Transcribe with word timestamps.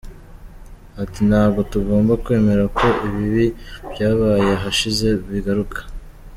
Ati 1.03 1.19
“Ntabwo 1.29 1.59
tugomba 1.71 2.13
kwemera 2.23 2.63
ko 2.77 2.87
ibibi 3.07 3.45
byabaye 3.91 4.49
ahashize 4.57 5.07
bigaruka. 5.31 5.79